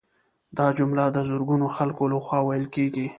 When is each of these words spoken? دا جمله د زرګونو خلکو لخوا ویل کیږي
دا 0.57 0.67
جمله 0.77 1.03
د 1.09 1.17
زرګونو 1.29 1.67
خلکو 1.75 2.03
لخوا 2.13 2.39
ویل 2.43 2.65
کیږي 2.75 3.05